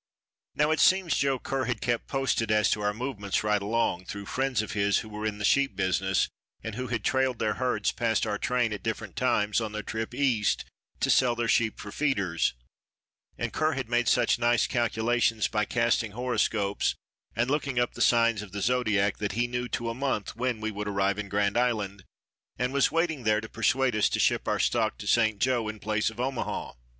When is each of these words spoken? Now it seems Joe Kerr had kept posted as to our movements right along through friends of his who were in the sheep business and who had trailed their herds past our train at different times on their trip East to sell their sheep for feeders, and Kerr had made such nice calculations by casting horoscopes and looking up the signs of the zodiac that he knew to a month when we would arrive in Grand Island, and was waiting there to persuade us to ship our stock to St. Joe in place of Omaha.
Now 0.55 0.71
it 0.71 0.79
seems 0.79 1.15
Joe 1.15 1.37
Kerr 1.37 1.65
had 1.65 1.79
kept 1.79 2.07
posted 2.07 2.49
as 2.49 2.71
to 2.71 2.81
our 2.81 2.91
movements 2.91 3.43
right 3.43 3.61
along 3.61 4.05
through 4.05 4.25
friends 4.25 4.63
of 4.63 4.71
his 4.71 4.97
who 5.05 5.09
were 5.09 5.27
in 5.27 5.37
the 5.37 5.45
sheep 5.45 5.75
business 5.75 6.27
and 6.63 6.73
who 6.73 6.87
had 6.87 7.03
trailed 7.03 7.37
their 7.37 7.53
herds 7.53 7.91
past 7.91 8.25
our 8.25 8.39
train 8.39 8.73
at 8.73 8.81
different 8.81 9.15
times 9.15 9.61
on 9.61 9.73
their 9.73 9.83
trip 9.83 10.15
East 10.15 10.65
to 11.01 11.11
sell 11.11 11.35
their 11.35 11.47
sheep 11.47 11.79
for 11.79 11.91
feeders, 11.91 12.55
and 13.37 13.53
Kerr 13.53 13.73
had 13.73 13.89
made 13.89 14.07
such 14.07 14.39
nice 14.39 14.65
calculations 14.65 15.47
by 15.47 15.65
casting 15.65 16.13
horoscopes 16.13 16.95
and 17.35 17.51
looking 17.51 17.77
up 17.77 17.93
the 17.93 18.01
signs 18.01 18.41
of 18.41 18.53
the 18.53 18.61
zodiac 18.63 19.17
that 19.17 19.33
he 19.33 19.45
knew 19.45 19.67
to 19.67 19.87
a 19.87 19.93
month 19.93 20.35
when 20.35 20.59
we 20.61 20.71
would 20.71 20.87
arrive 20.87 21.19
in 21.19 21.29
Grand 21.29 21.55
Island, 21.57 22.05
and 22.57 22.73
was 22.73 22.91
waiting 22.91 23.21
there 23.21 23.39
to 23.39 23.47
persuade 23.47 23.95
us 23.95 24.09
to 24.09 24.19
ship 24.19 24.47
our 24.47 24.57
stock 24.59 24.97
to 24.97 25.05
St. 25.05 25.37
Joe 25.37 25.67
in 25.67 25.79
place 25.79 26.09
of 26.09 26.19
Omaha. 26.19 26.73